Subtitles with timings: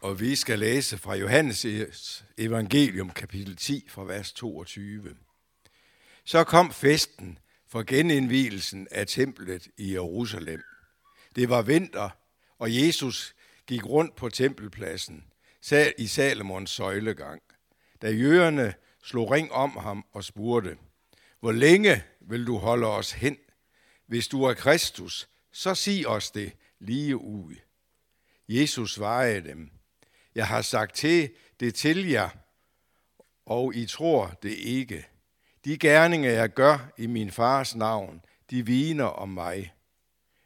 [0.00, 1.66] og vi skal læse fra Johannes
[2.38, 5.16] evangelium kapitel 10 fra vers 22.
[6.24, 7.38] Så kom festen
[7.68, 10.62] for genindvielsen af templet i Jerusalem.
[11.36, 12.10] Det var vinter,
[12.58, 13.34] og Jesus
[13.66, 15.24] gik rundt på tempelpladsen
[15.98, 17.42] i Salomons søjlegang.
[18.02, 20.76] Da jøderne slog ring om ham og spurgte,
[21.40, 23.36] hvor længe vil du holde os hen?
[24.06, 27.54] Hvis du er Kristus, så sig os det lige ud.
[28.48, 29.70] Jesus svarede dem,
[30.34, 32.28] jeg har sagt til det til jer,
[33.46, 35.06] og I tror det ikke.
[35.64, 39.72] De gerninger, jeg gør i min fars navn, de viner om mig.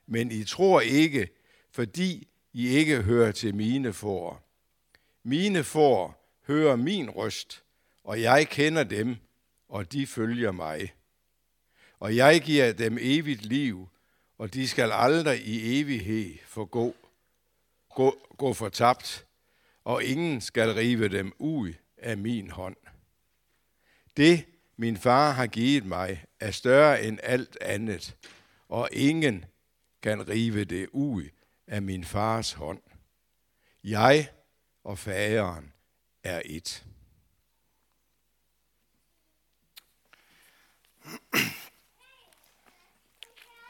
[0.07, 1.29] Men I tror ikke,
[1.71, 4.43] fordi I ikke hører til mine får.
[5.23, 7.63] Mine får hører min røst,
[8.05, 9.17] og jeg kender dem,
[9.69, 10.93] og de følger mig.
[12.01, 13.89] Og jeg giver dem evigt liv,
[14.39, 16.95] og de skal aldrig i evighed forgå,
[17.95, 19.27] gå, gå fortabt,
[19.85, 22.77] og ingen skal rive dem ud af min hånd.
[24.17, 24.45] Det,
[24.77, 28.17] min far har givet mig, er større end alt andet,
[28.69, 29.45] og ingen
[30.03, 31.25] kan rive det ud
[31.67, 32.81] af min fars hånd.
[33.85, 34.29] Jeg
[34.85, 35.73] og faderen
[36.23, 36.85] er et.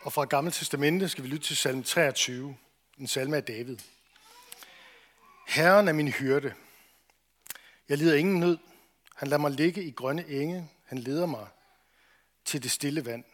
[0.02, 2.56] Og fra Gamle Testamente skal vi lytte til salme 23,
[2.98, 3.76] en salme af David.
[5.55, 6.55] Herren er min hyrde.
[7.88, 8.58] Jeg lider ingen nød.
[9.16, 10.70] Han lader mig ligge i grønne enge.
[10.84, 11.48] Han leder mig
[12.44, 13.24] til det stille vand.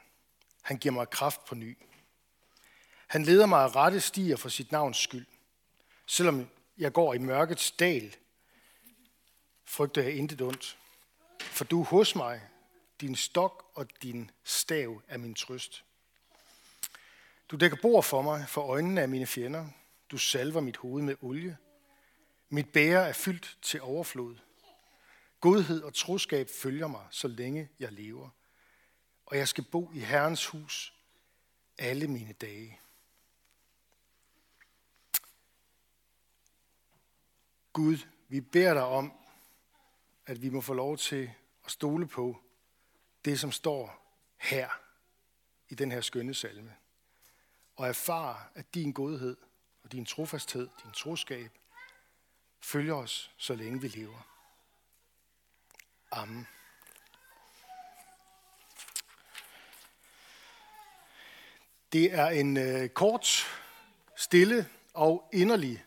[0.63, 1.79] Han giver mig kraft på ny.
[3.07, 5.27] Han leder mig af rette stier for sit navns skyld.
[6.07, 8.17] Selvom jeg går i mørkets dal,
[9.65, 10.79] frygter jeg intet ondt.
[11.41, 12.41] For du er hos mig,
[13.01, 15.85] din stok og din stav er min trøst.
[17.51, 19.67] Du dækker bord for mig for øjnene af mine fjender.
[20.11, 21.57] Du salver mit hoved med olie.
[22.53, 24.37] Mit bære er fyldt til overflod.
[25.41, 28.29] Godhed og troskab følger mig, så længe jeg lever.
[29.27, 30.95] Og jeg skal bo i Herrens hus
[31.79, 32.81] alle mine dage.
[37.73, 39.13] Gud, vi beder dig om,
[40.27, 41.31] at vi må få lov til
[41.65, 42.43] at stole på
[43.25, 44.69] det, som står her
[45.69, 46.77] i den her skønne salme.
[47.77, 49.37] Og erfare, at din godhed
[49.83, 51.60] og din trofasthed, din troskab,
[52.61, 54.27] følger os, så længe vi lever.
[56.13, 56.49] Amen.
[61.93, 63.47] Det er en øh, kort,
[64.17, 65.85] stille og inderlig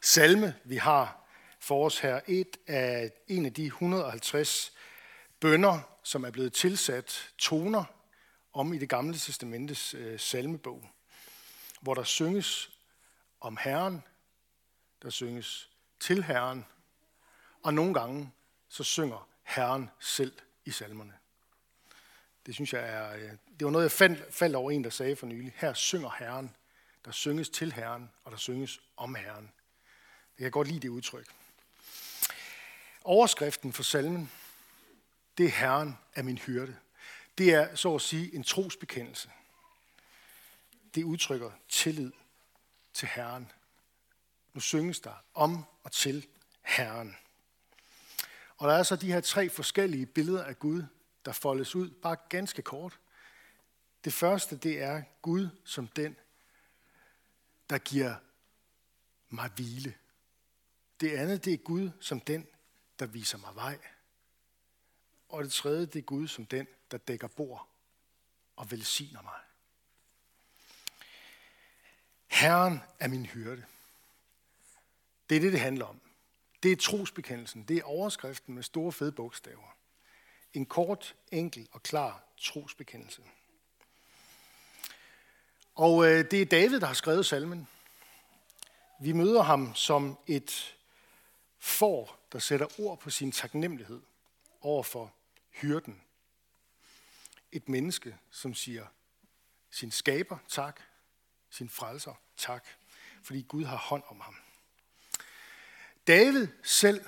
[0.00, 1.26] salme, vi har
[1.58, 2.20] for os her.
[2.26, 4.72] Et af, en af de 150
[5.40, 7.84] bønder, som er blevet tilsat toner
[8.52, 10.90] om i det gamle testamentes øh, salmebog,
[11.80, 12.70] hvor der synges
[13.40, 14.02] om Herren,
[15.02, 15.69] der synges
[16.00, 16.66] til Herren,
[17.62, 18.32] og nogle gange
[18.68, 20.32] så synger Herren selv
[20.64, 21.12] i salmerne.
[22.46, 25.16] Det synes jeg er, øh, det var noget, jeg fandt, faldt over en, der sagde
[25.16, 25.52] for nylig.
[25.56, 26.54] Her synger Herren,
[27.04, 29.52] der synges til Herren, og der synges om Herren.
[30.38, 31.34] Jeg kan godt lide det udtryk.
[33.04, 34.30] Overskriften for salmen,
[35.38, 36.76] det er Herren er min hyrde.
[37.38, 39.30] Det er så at sige en trosbekendelse.
[40.94, 42.12] Det udtrykker tillid
[42.94, 43.52] til Herren.
[44.52, 46.26] Nu synges der om og til
[46.62, 47.16] Herren.
[48.56, 50.84] Og der er så de her tre forskellige billeder af Gud,
[51.24, 52.98] der foldes ud, bare ganske kort.
[54.04, 56.16] Det første, det er Gud som den,
[57.70, 58.14] der giver
[59.28, 59.94] mig hvile.
[61.00, 62.46] Det andet, det er Gud som den,
[62.98, 63.78] der viser mig vej.
[65.28, 67.68] Og det tredje, det er Gud som den, der dækker bord
[68.56, 69.40] og velsigner mig.
[72.26, 73.64] Herren er min hyrde.
[75.30, 76.00] Det er det, det handler om.
[76.62, 77.62] Det er trosbekendelsen.
[77.62, 79.76] Det er overskriften med store fede bogstaver.
[80.54, 83.22] En kort, enkel og klar trosbekendelse.
[85.74, 87.68] Og øh, det er David, der har skrevet salmen.
[89.00, 90.76] Vi møder ham som et
[91.58, 94.00] får, der sætter ord på sin taknemmelighed
[94.60, 95.12] over for
[95.50, 96.02] hyrden.
[97.52, 98.86] Et menneske, som siger
[99.70, 100.80] sin skaber tak,
[101.50, 102.66] sin frelser tak,
[103.22, 104.36] fordi Gud har hånd om ham.
[106.06, 107.04] David selv,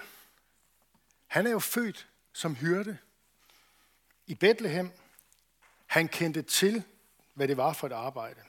[1.26, 2.98] han er jo født som hyrde
[4.26, 4.92] i Bethlehem.
[5.86, 6.84] Han kendte til,
[7.34, 8.40] hvad det var for et arbejde.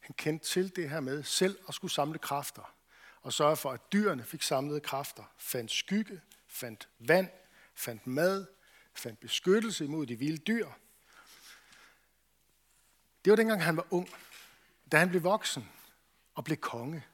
[0.00, 2.74] Han kendte til det her med selv at skulle samle kræfter
[3.22, 7.28] og sørge for, at dyrene fik samlede kræfter, fandt skygge, fandt vand,
[7.74, 8.46] fandt mad,
[8.94, 10.68] fandt beskyttelse imod de vilde dyr.
[13.24, 14.10] Det var dengang, han var ung.
[14.92, 15.68] Da han blev voksen
[16.34, 17.06] og blev konge,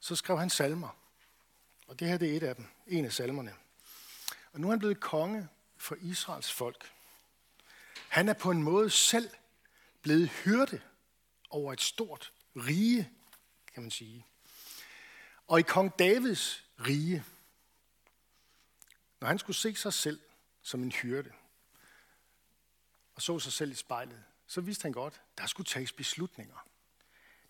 [0.00, 1.01] så skrev han salmer.
[1.86, 3.54] Og det her det er et af dem, en af salmerne.
[4.52, 6.92] Og nu er han blevet konge for Israels folk.
[8.08, 9.30] Han er på en måde selv
[10.02, 10.80] blevet hyrde
[11.50, 13.10] over et stort rige,
[13.74, 14.26] kan man sige.
[15.46, 17.24] Og i kong Davids rige,
[19.20, 20.20] når han skulle se sig selv
[20.62, 21.32] som en hyrde,
[23.14, 26.66] og så sig selv i spejlet, så vidste han godt, der skulle tages beslutninger.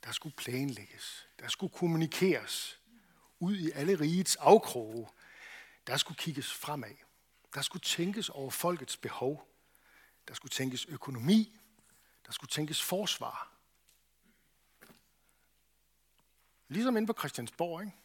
[0.04, 1.26] Der skulle planlægges.
[1.38, 2.80] Der skulle kommunikeres
[3.42, 5.08] ud i alle rigets afkroge.
[5.86, 6.96] Der skulle kigges fremad.
[7.54, 9.48] Der skulle tænkes over folkets behov.
[10.28, 11.58] Der skulle tænkes økonomi.
[12.26, 13.52] Der skulle tænkes forsvar.
[16.68, 17.96] Ligesom inde på Christiansborg, ikke?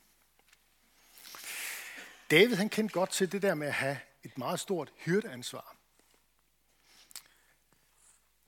[2.31, 5.75] David han kendte godt til det der med at have et meget stort hyrdeansvar.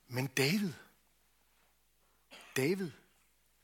[0.06, 0.72] Men David,
[2.56, 2.90] David,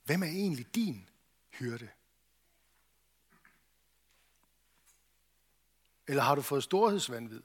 [0.05, 1.09] hvem er egentlig din
[1.51, 1.89] hyrde?
[6.07, 7.43] Eller har du fået storhedsvandvid?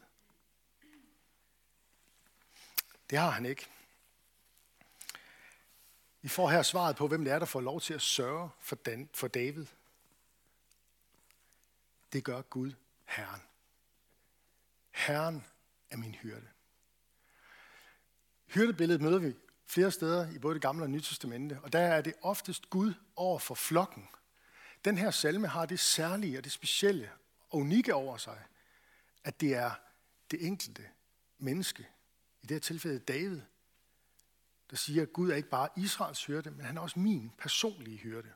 [3.10, 3.68] Det har han ikke.
[6.22, 8.76] Vi får her svaret på, hvem det er, der får lov til at sørge for,
[8.76, 9.66] Dan, for David.
[12.14, 12.72] Det gør Gud,
[13.06, 13.42] Herren.
[14.92, 15.46] Herren
[15.90, 16.48] er min hyrde.
[18.46, 19.34] Hyrdebilledet møder vi
[19.66, 22.94] flere steder i både det gamle og nye testamente, og der er det oftest Gud
[23.16, 24.10] over for flokken.
[24.86, 27.12] Den her salme har det særlige og det specielle
[27.50, 28.44] og unikke over sig,
[29.24, 29.72] at det er
[30.32, 30.90] det enkelte
[31.38, 31.88] menneske,
[32.42, 33.42] i det her tilfælde David,
[34.70, 37.98] der siger, at Gud er ikke bare Israels hyrde, men han er også min personlige
[37.98, 38.32] hyrde.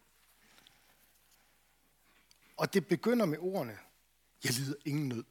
[2.57, 3.77] Og det begynder med ordene,
[4.43, 5.23] jeg lider ingen nød.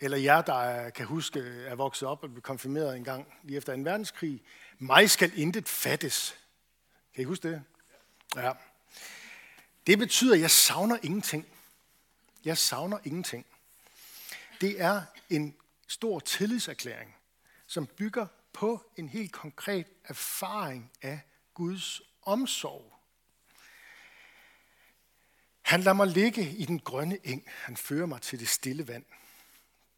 [0.00, 3.72] Eller jer, der kan huske, er vokset op og blev konfirmeret en gang lige efter
[3.72, 4.42] en verdenskrig.
[4.78, 6.36] Mig skal intet fattes.
[7.14, 7.62] Kan I huske det?
[8.36, 8.52] Ja.
[9.86, 11.46] Det betyder, at jeg savner ingenting.
[12.44, 13.46] Jeg savner ingenting.
[14.60, 15.56] Det er en
[15.88, 17.16] stor tillidserklæring,
[17.66, 21.20] som bygger på en helt konkret erfaring af
[21.54, 22.92] Guds omsorg.
[25.62, 27.44] Han lader mig ligge i den grønne eng.
[27.46, 29.04] Han fører mig til det stille vand.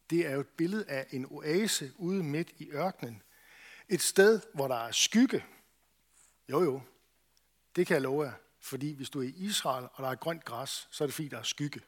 [0.09, 3.21] Det er jo et billede af en oase ude midt i ørkenen.
[3.89, 5.45] Et sted, hvor der er skygge.
[6.49, 6.81] Jo jo,
[7.75, 8.33] det kan jeg love jer.
[8.59, 11.27] Fordi hvis du er i Israel, og der er grønt græs, så er det fordi,
[11.27, 11.81] der er skygge.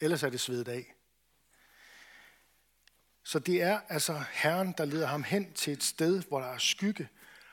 [0.00, 0.94] Ellers er det svedet af.
[3.22, 6.58] Så det er altså Herren, der leder ham hen til et sted, hvor der er
[6.58, 7.08] skygge,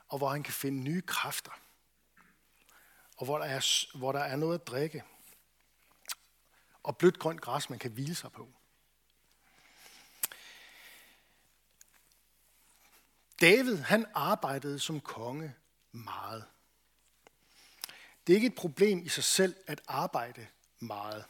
[0.07, 1.51] og hvor han kan finde nye kræfter.
[3.17, 5.03] Og hvor der er, hvor der er noget at drikke.
[6.83, 8.49] Og blødt grønt græs, man kan hvile sig på.
[13.41, 15.55] David, han arbejdede som konge
[15.91, 16.45] meget.
[18.27, 20.47] Det er ikke et problem i sig selv at arbejde
[20.79, 21.25] meget.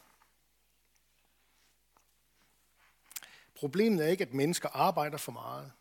[3.57, 5.71] Problemet er ikke, at mennesker arbejder for meget,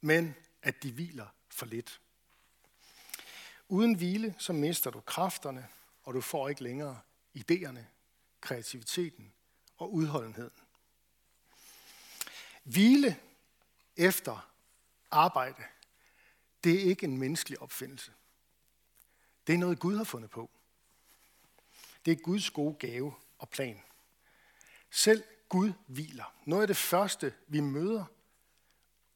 [0.00, 2.00] men at de hviler for lidt.
[3.68, 5.68] Uden hvile, så mister du kræfterne,
[6.02, 7.00] og du får ikke længere
[7.38, 7.80] idéerne,
[8.40, 9.32] kreativiteten
[9.76, 10.52] og udholdenheden.
[12.62, 13.20] Hvile
[13.96, 14.50] efter
[15.10, 15.62] arbejde,
[16.64, 18.12] det er ikke en menneskelig opfindelse.
[19.46, 20.50] Det er noget, Gud har fundet på.
[22.04, 23.82] Det er Guds gode gave og plan.
[24.90, 26.34] Selv Gud hviler.
[26.44, 28.04] Noget af det første, vi møder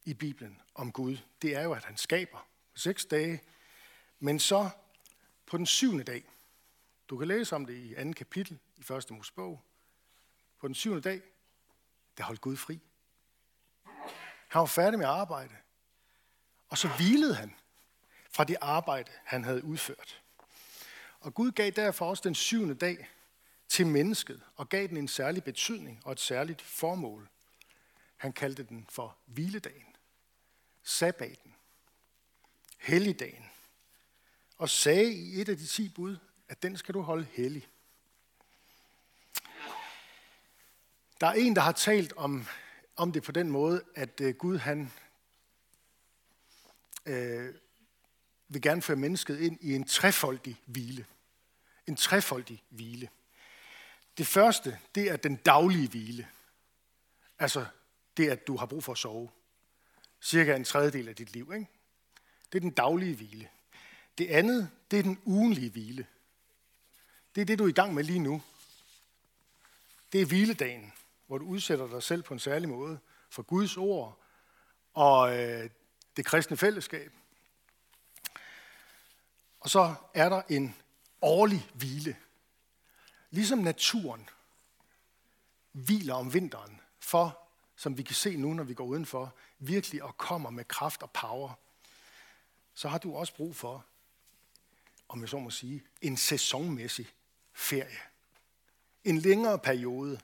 [0.04, 3.42] i Bibelen om Gud, det er jo, at han skaber på seks dage,
[4.18, 4.70] men så
[5.46, 6.24] på den syvende dag.
[7.08, 9.62] Du kan læse om det i andet kapitel i første Mosebog.
[10.58, 11.22] På den syvende dag,
[12.18, 12.80] der holdt Gud fri.
[14.48, 15.54] Han var færdig med at arbejde.
[16.68, 17.54] Og så hvilede han
[18.30, 20.22] fra det arbejde, han havde udført.
[21.20, 23.08] Og Gud gav derfor også den syvende dag
[23.72, 27.28] til mennesket og gav den en særlig betydning og et særligt formål.
[28.16, 29.96] Han kaldte den for hviledagen,
[30.82, 31.54] sabbaten,
[32.78, 33.44] helligdagen,
[34.58, 36.16] og sagde i et af de ti bud,
[36.48, 37.68] at den skal du holde hellig.
[41.20, 42.46] Der er en, der har talt om,
[42.96, 44.92] om det på den måde, at øh, Gud han
[47.06, 47.54] øh,
[48.48, 51.06] vil gerne føre mennesket ind i en trefoldig hvile.
[51.86, 53.08] En trefoldig hvile.
[54.18, 56.28] Det første, det er den daglige hvile.
[57.38, 57.66] Altså
[58.16, 59.30] det, at du har brug for at sove.
[60.20, 61.52] Cirka en tredjedel af dit liv.
[61.54, 61.68] Ikke?
[62.52, 63.48] Det er den daglige hvile.
[64.18, 66.06] Det andet, det er den ugenlige hvile.
[67.34, 68.42] Det er det, du er i gang med lige nu.
[70.12, 70.92] Det er hviledagen,
[71.26, 72.98] hvor du udsætter dig selv på en særlig måde
[73.30, 74.22] for Guds ord
[74.94, 75.70] og øh,
[76.16, 77.12] det kristne fællesskab.
[79.60, 80.76] Og så er der en
[81.22, 82.16] årlig hvile.
[83.32, 84.28] Ligesom naturen
[85.72, 90.16] hviler om vinteren, for, som vi kan se nu, når vi går udenfor, virkelig og
[90.16, 91.52] kommer med kraft og power,
[92.74, 93.86] så har du også brug for,
[95.08, 97.06] om jeg så må sige, en sæsonmæssig
[97.52, 97.98] ferie.
[99.04, 100.20] En længere periode,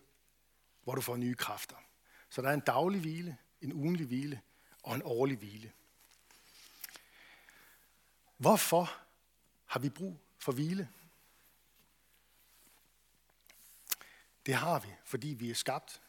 [0.82, 1.76] hvor du får nye kræfter.
[2.30, 4.40] Så der er en daglig hvile, en ugenlig hvile
[4.82, 5.72] og en årlig hvile.
[8.36, 8.92] Hvorfor
[9.64, 10.88] har vi brug for hvile?
[14.48, 16.00] Det har vi, fordi vi er skabt,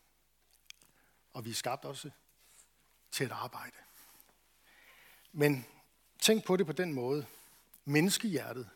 [1.34, 2.10] og vi er skabt også
[3.12, 3.76] til at arbejde.
[5.32, 5.66] Men
[6.20, 7.26] tænk på det på den måde.
[7.86, 8.70] Menneskehjertet,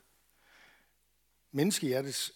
[1.51, 2.33] menneskehjertets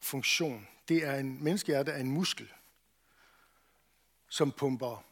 [0.00, 2.52] funktion, det er en menneskehjerte er en muskel,
[4.28, 5.04] som pumper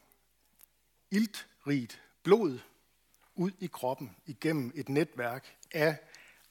[1.10, 2.58] iltrigt blod
[3.34, 5.98] ud i kroppen igennem et netværk af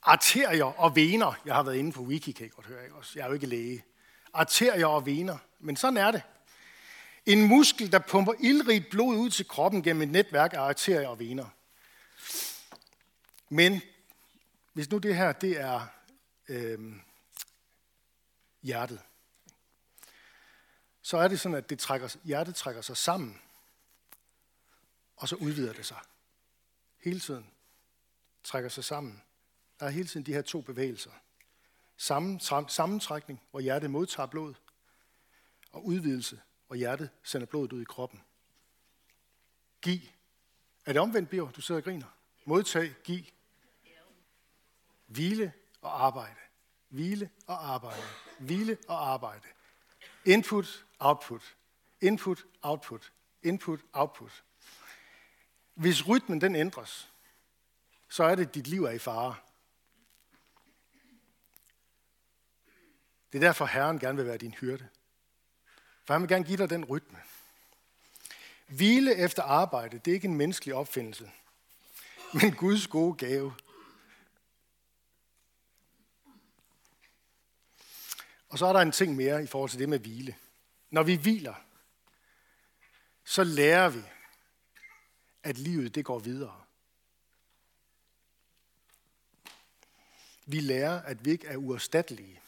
[0.01, 1.41] arterier og vener.
[1.45, 3.11] Jeg har været inde på wiki, kan I godt høre, ikke også?
[3.15, 3.85] Jeg er jo ikke læge.
[4.37, 5.37] Arterier og vener.
[5.59, 6.21] Men sådan er det.
[7.25, 11.19] En muskel, der pumper ildrigt blod ud til kroppen gennem et netværk af arterier og
[11.19, 11.45] vener.
[13.49, 13.81] Men
[14.73, 15.87] hvis nu det her, det er
[16.47, 16.93] øh,
[18.61, 19.01] hjertet,
[21.01, 23.41] så er det sådan, at det trækker, hjertet trækker sig sammen,
[25.15, 25.99] og så udvider det sig.
[27.03, 27.49] Hele tiden
[28.43, 29.21] trækker sig sammen.
[29.79, 31.11] Der er hele tiden de her to bevægelser.
[31.97, 34.53] Sammentrækning, hvor hjertet modtager blod,
[35.71, 38.23] og udvidelse, hvor hjertet sender blodet ud i kroppen.
[39.81, 39.99] Giv.
[40.85, 41.51] Er det omvendt, Biver?
[41.51, 42.07] Du sidder og griner.
[42.45, 43.23] Modtag, giv.
[45.07, 46.35] Hvile og arbejde.
[46.89, 48.03] Hvile og arbejde.
[48.39, 49.47] Hvile og arbejde.
[50.25, 51.55] Input, output.
[52.01, 53.11] Input, output.
[53.43, 54.43] Input, output.
[55.73, 57.11] Hvis rytmen den ændres,
[58.09, 59.35] så er det, at dit liv er i fare.
[63.31, 64.87] Det er derfor, Herren gerne vil være din hyrde.
[66.05, 67.19] For han vil gerne give dig den rytme.
[68.67, 71.31] Hvile efter arbejde, det er ikke en menneskelig opfindelse,
[72.33, 73.53] men Guds gode gave.
[78.49, 80.35] Og så er der en ting mere i forhold til det med hvile.
[80.89, 81.55] Når vi hviler,
[83.23, 84.03] så lærer vi,
[85.43, 86.63] at livet det går videre.
[90.45, 92.41] Vi lærer, at vi ikke er uerstattelige.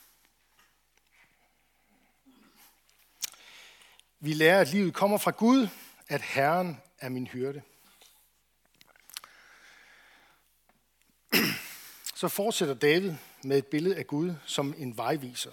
[4.21, 5.67] Vi lærer, at livet kommer fra Gud,
[6.07, 7.61] at Herren er min hyrde.
[12.15, 15.51] Så fortsætter David med et billede af Gud som en vejviser.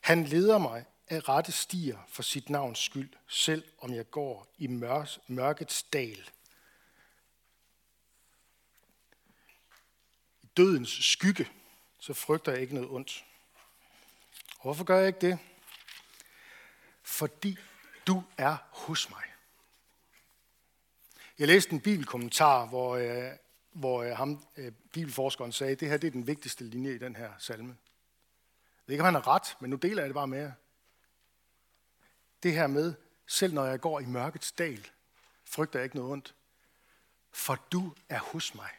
[0.00, 4.66] Han leder mig af rette stier for sit navns skyld, selv om jeg går i
[5.26, 6.30] mørkets dal.
[10.42, 11.48] I dødens skygge,
[11.98, 13.24] så frygter jeg ikke noget ondt.
[14.54, 15.38] Og hvorfor gør jeg ikke det?
[17.02, 17.58] Fordi
[18.06, 19.24] du er hos mig.
[21.38, 23.32] Jeg læste en bibelkommentar, hvor, øh,
[23.72, 26.98] hvor øh, ham, øh, bibelforskeren sagde, at det her det er den vigtigste linje i
[26.98, 27.68] den her salme.
[27.68, 30.52] Jeg ved ikke, om han har ret, men nu deler jeg det bare med jer.
[32.42, 32.94] Det her med,
[33.26, 34.90] selv når jeg går i mørkets dal,
[35.44, 36.34] frygter jeg ikke noget ondt,
[37.32, 38.70] for du er hos mig.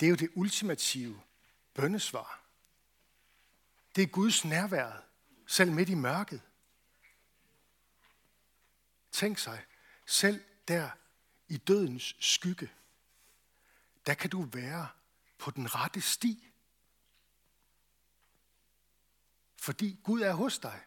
[0.00, 1.20] Det er jo det ultimative
[1.74, 2.40] bøndesvar.
[3.96, 5.04] Det er Guds nærvær,
[5.52, 6.42] selv midt i mørket.
[9.10, 9.64] Tænk sig,
[10.06, 10.90] selv der
[11.48, 12.70] i dødens skygge,
[14.06, 14.88] der kan du være
[15.38, 16.52] på den rette sti.
[19.56, 20.84] Fordi Gud er hos dig.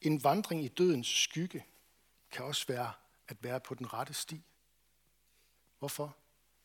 [0.00, 1.66] En vandring i dødens skygge
[2.30, 2.92] kan også være
[3.28, 4.42] at være på den rette sti.
[5.78, 6.16] Hvorfor?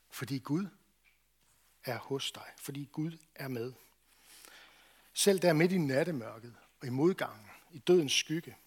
[0.10, 0.68] Fordi Gud
[1.86, 2.51] er hos dig.
[2.57, 3.74] Fordi Gud er med.
[5.13, 8.57] Selv der midt i nattemørket og i modgangen, i dødens skygge,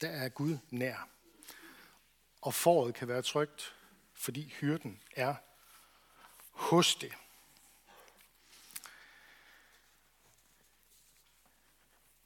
[0.00, 1.08] der er Gud nær.
[2.40, 3.74] Og foråret kan være trygt,
[4.14, 5.34] fordi hyrden er
[6.50, 7.12] hos det.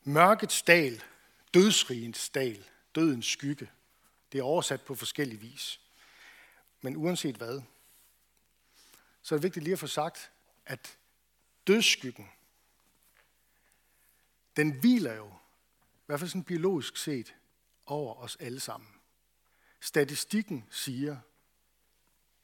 [0.04, 1.02] Mørkets dal,
[1.54, 3.70] dødsrigens dal, dødens skygge,
[4.32, 5.80] det er oversat på forskellig vis.
[6.80, 7.62] Men uanset hvad,
[9.22, 10.32] så er det vigtigt lige at få sagt,
[10.66, 10.98] at
[11.66, 12.30] dødsskyggen,
[14.56, 15.28] den hviler jo,
[15.94, 17.34] i hvert fald sådan biologisk set,
[17.86, 18.90] over os alle sammen.
[19.80, 21.18] Statistikken siger,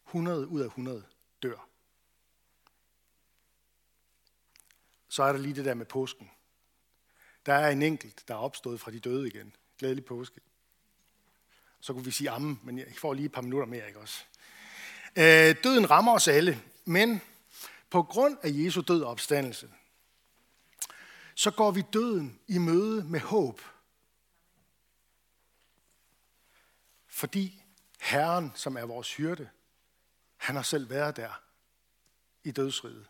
[0.06, 1.06] 100 ud af 100
[1.42, 1.68] dør.
[5.08, 6.30] Så er der lige det der med påsken.
[7.46, 9.56] Der er en enkelt, der er opstået fra de døde igen.
[9.78, 10.40] Glædelig påske.
[11.80, 14.24] Så kunne vi sige ammen, men jeg får lige et par minutter mere, ikke også?
[15.16, 17.20] Øh, døden rammer os alle, men
[17.90, 19.70] på grund af Jesu død og opstandelse,
[21.34, 23.60] så går vi døden i møde med håb.
[27.06, 27.62] Fordi
[28.00, 29.48] Herren, som er vores hyrde,
[30.36, 31.42] han har selv været der
[32.44, 33.08] i dødsriget.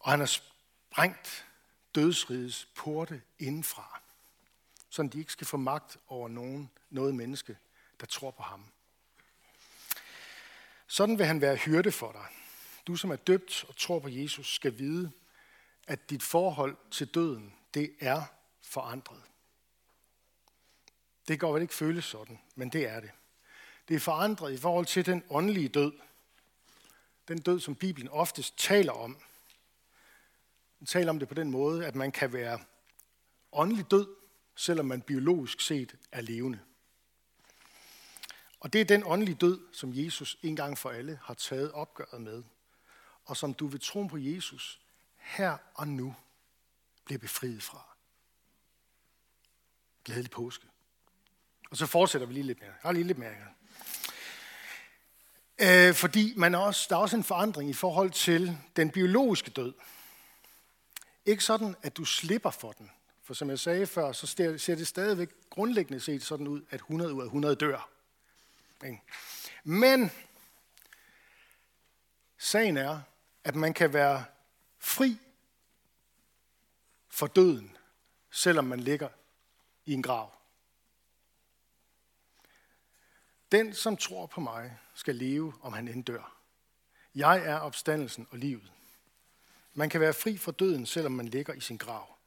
[0.00, 1.46] Og han har sprængt
[1.94, 4.00] dødsrigets porte indenfra,
[4.88, 7.58] så de ikke skal få magt over nogen, noget menneske,
[8.00, 8.64] der tror på ham.
[10.88, 12.26] Sådan vil han være hyrde for dig.
[12.86, 15.10] Du, som er døbt og tror på Jesus, skal vide,
[15.86, 18.22] at dit forhold til døden, det er
[18.62, 19.22] forandret.
[21.28, 23.10] Det går vel ikke føles sådan, men det er det.
[23.88, 25.92] Det er forandret i forhold til den åndelige død.
[27.28, 29.18] Den død, som Bibelen oftest taler om.
[30.78, 32.60] Den taler om det på den måde, at man kan være
[33.52, 34.06] åndelig død,
[34.56, 36.60] selvom man biologisk set er levende.
[38.60, 42.20] Og det er den åndelige død, som Jesus en gang for alle har taget opgøret
[42.20, 42.42] med,
[43.24, 44.80] og som du ved troen på Jesus
[45.16, 46.14] her og nu
[47.04, 47.86] bliver befriet fra.
[50.04, 50.66] Glædelig påske.
[51.70, 52.72] Og så fortsætter vi lige lidt mere.
[52.84, 53.30] Jeg lige lidt mere.
[55.58, 59.50] Øh, fordi man er også, der er også en forandring i forhold til den biologiske
[59.50, 59.74] død.
[61.26, 62.90] Ikke sådan, at du slipper for den.
[63.22, 64.26] For som jeg sagde før, så
[64.58, 67.97] ser det stadigvæk grundlæggende set sådan ud, at 100 ud af 100 dør.
[69.64, 70.10] Men
[72.38, 73.00] sagen er,
[73.44, 74.24] at man kan være
[74.78, 75.18] fri
[77.08, 77.76] for døden,
[78.30, 79.08] selvom man ligger
[79.86, 80.34] i en grav.
[83.52, 86.36] Den, som tror på mig, skal leve, om han end dør.
[87.14, 88.72] Jeg er opstandelsen og livet.
[89.74, 92.18] Man kan være fri fra døden, selvom man ligger i sin grav.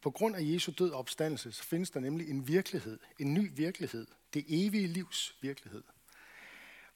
[0.00, 3.50] På grund af Jesu død og opstandelse, så findes der nemlig en virkelighed, en ny
[3.52, 5.82] virkelighed, det evige livs virkelighed,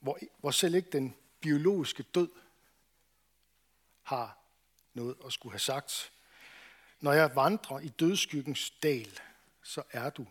[0.00, 2.30] hvor, hvor selv ikke den biologiske død
[4.02, 4.38] har
[4.94, 6.12] noget at skulle have sagt.
[7.00, 9.20] Når jeg vandrer i dødskyggens dal,
[9.62, 10.26] så er du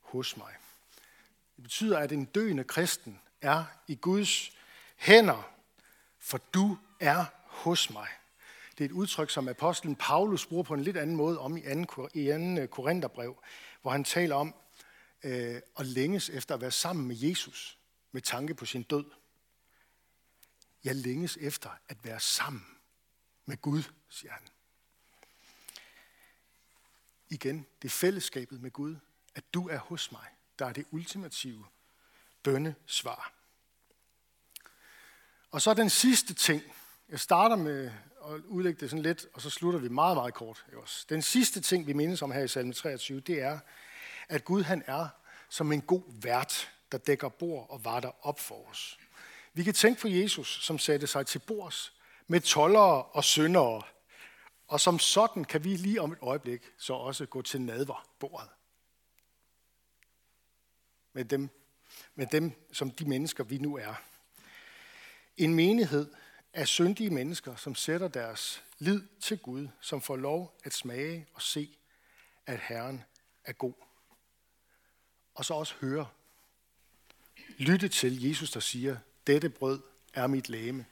[0.00, 0.54] hos mig.
[1.56, 4.52] Det betyder, at en døende kristen er i Guds
[4.96, 5.50] hænder,
[6.18, 8.08] for du er hos mig.
[8.78, 11.60] Det er et udtryk, som apostlen Paulus bruger på en lidt anden måde om i
[11.60, 12.08] 2.
[12.14, 13.42] Øh, Korintherbrev,
[13.82, 14.54] hvor han taler om
[15.24, 17.78] øh, og længes efter at være sammen med Jesus
[18.12, 19.04] med tanke på sin død.
[20.84, 22.66] Jeg længes efter at være sammen
[23.44, 24.42] med Gud, siger han.
[27.28, 28.96] Igen, det er fællesskabet med Gud,
[29.34, 30.26] at du er hos mig,
[30.58, 31.66] der er det ultimative
[32.42, 33.32] bønnesvar.
[35.50, 36.62] Og så den sidste ting.
[37.08, 37.92] Jeg starter med
[38.24, 40.66] at udlægge det sådan lidt, og så slutter vi meget, meget kort.
[41.08, 43.58] Den sidste ting, vi mindes om her i salme 23, det er,
[44.28, 45.08] at Gud han er
[45.48, 48.98] som en god vært, der dækker bord og varter op for os.
[49.52, 51.92] Vi kan tænke på Jesus, som satte sig til bords
[52.26, 53.82] med tollere og syndere,
[54.68, 58.48] og som sådan kan vi lige om et øjeblik så også gå til nadverbordet.
[61.12, 61.48] Med dem,
[62.14, 63.94] med dem, som de mennesker, vi nu er.
[65.36, 66.14] En menighed
[66.52, 71.42] af syndige mennesker, som sætter deres lid til Gud, som får lov at smage og
[71.42, 71.78] se,
[72.46, 73.04] at Herren
[73.44, 73.74] er god.
[75.34, 76.08] Og så også høre,
[77.58, 79.82] lytte til Jesus, der siger, dette brød
[80.14, 80.86] er mit læme,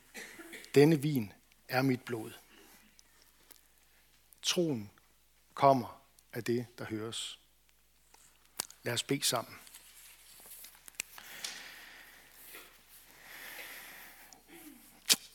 [0.74, 1.32] denne vin
[1.68, 2.32] er mit blod.
[4.42, 4.90] Troen
[5.54, 6.02] kommer
[6.32, 7.38] af det, der høres.
[8.82, 9.58] Lad os bede sammen.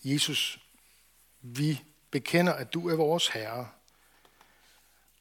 [0.03, 0.59] Jesus,
[1.41, 3.69] vi bekender, at du er vores Herre,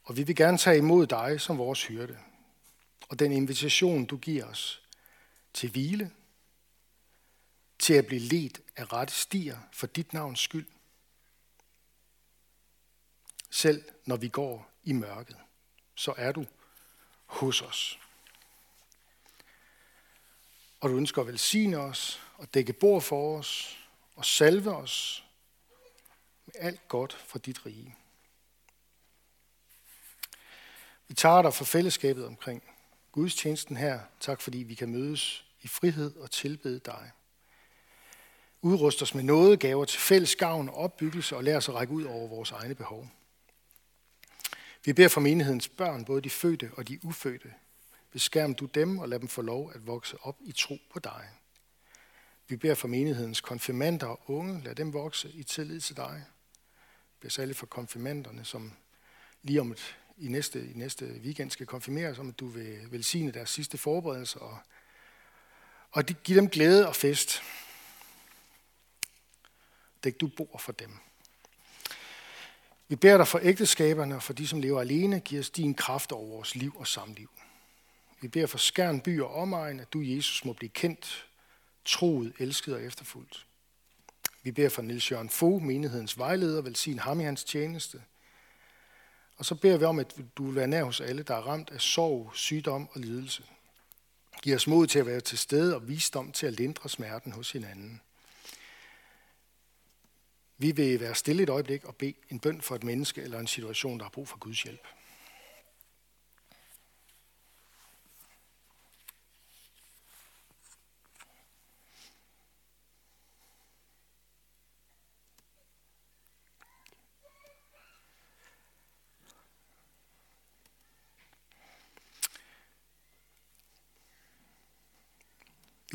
[0.03, 2.19] og vi vil gerne tage imod dig som vores hyrde,
[3.09, 4.81] og den invitation, du giver os
[5.53, 6.11] til hvile,
[7.79, 10.67] til at blive ledt af rette stier for dit navns skyld,
[13.49, 15.37] selv når vi går i mørket,
[15.95, 16.45] så er du
[17.25, 17.99] hos os.
[20.79, 23.77] Og du ønsker at velsigne os og dække bord for os
[24.15, 25.25] og salve os
[26.45, 27.95] med alt godt fra dit rige.
[31.07, 32.76] Vi tager dig for fællesskabet omkring
[33.17, 33.99] Guds tjenesten her.
[34.19, 37.11] Tak fordi vi kan mødes i frihed og tilbede dig.
[38.61, 41.93] Udrust os med noget gaver til fælles gavn og opbyggelse og lær os at række
[41.93, 43.09] ud over vores egne behov.
[44.85, 47.53] Vi beder for menighedens børn, både de fødte og de ufødte.
[48.11, 51.29] Beskærm du dem og lad dem få lov at vokse op i tro på dig.
[52.47, 56.23] Vi beder for menighedens konfirmander og unge, lad dem vokse i tillid til dig.
[57.09, 58.73] Vi beder særligt for konfirmanderne, som
[59.43, 63.31] lige om et, i, næste, i næste weekend skal konfirmeres, om at du vil velsigne
[63.31, 64.57] deres sidste forberedelser og,
[65.91, 67.41] Og give dem glæde og fest.
[70.03, 70.97] Dæk du bor for dem.
[72.87, 75.19] Vi beder dig for ægteskaberne og for de, som lever alene.
[75.19, 77.29] Giv os din kraft over vores liv og samliv.
[78.21, 81.27] Vi beder for Skærn by og omegn, at du, Jesus, må blive kendt,
[81.85, 83.45] troet, elsket og efterfulgt.
[84.43, 88.01] Vi beder for Nils Jørgen Fogh, menighedens vejleder, velsign ham i hans tjeneste.
[89.37, 91.69] Og så beder vi om, at du vil være nær hos alle, der er ramt
[91.69, 93.43] af sorg, sygdom og lidelse.
[94.41, 97.51] Giv os mod til at være til stede og visdom til at lindre smerten hos
[97.51, 98.01] hinanden.
[100.57, 103.47] Vi vil være stille et øjeblik og bede en bøn for et menneske eller en
[103.47, 104.87] situation, der har brug for Guds hjælp.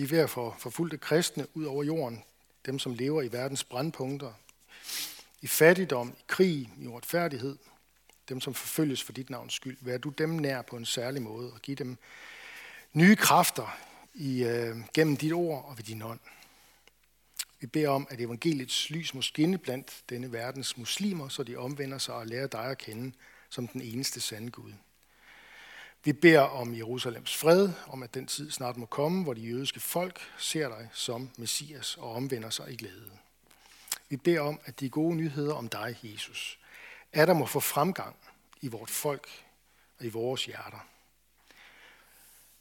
[0.02, 2.24] Vi er ved at få forfulgte kristne ud over jorden,
[2.66, 4.32] dem som lever i verdens brandpunkter,
[5.40, 7.56] i fattigdom, i krig, i uretfærdighed,
[8.28, 9.76] dem som forfølges for dit navns skyld.
[9.80, 11.96] Vær du dem nær på en særlig måde og giv dem
[12.92, 13.78] nye kræfter
[14.14, 16.20] i, øh, gennem dit ord og ved din ånd.
[17.60, 21.98] Vi beder om, at evangeliets lys må skinne blandt denne verdens muslimer, så de omvender
[21.98, 23.12] sig og lærer dig at kende
[23.50, 24.72] som den eneste sande Gud.
[26.04, 29.80] Vi beder om Jerusalems fred, om at den tid snart må komme, hvor de jødiske
[29.80, 33.10] folk ser dig som Messias og omvender sig i glæde.
[34.08, 36.58] Vi beder om, at de gode nyheder om dig, Jesus,
[37.12, 38.16] er der må få fremgang
[38.60, 39.28] i vort folk
[39.98, 40.86] og i vores hjerter.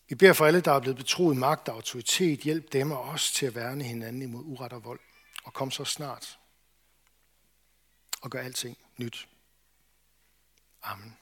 [0.08, 3.32] Vi beder for alle, der er blevet betroet magt og autoritet, hjælp dem og os
[3.32, 5.00] til at værne hinanden imod uret og vold.
[5.44, 6.40] Og kom så snart
[8.22, 9.28] og gør alting nyt.
[10.84, 11.18] Amen.